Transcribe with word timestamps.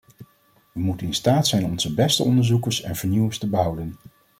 We 0.73 0.79
moeten 0.79 1.07
in 1.07 1.13
staat 1.13 1.47
zijn 1.47 1.65
onze 1.65 1.93
beste 1.93 2.23
onderzoekers 2.23 2.81
en 2.81 2.95
vernieuwers 2.95 3.37
te 3.39 3.49
behouden. 3.49 3.95